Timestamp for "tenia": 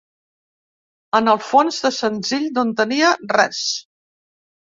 2.81-3.13